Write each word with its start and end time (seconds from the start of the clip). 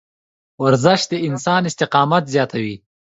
ورزش 0.63 1.01
د 1.11 1.13
انسان 1.27 1.61
استقامت 1.69 2.23
زیاتوي. 2.33 2.75